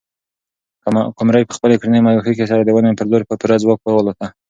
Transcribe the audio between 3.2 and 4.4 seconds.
په پوره ځواک والوته.